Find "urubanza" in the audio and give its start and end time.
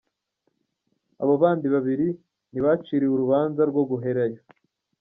3.15-3.61